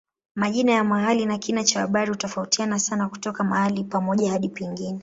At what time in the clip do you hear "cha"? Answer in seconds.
1.63-1.79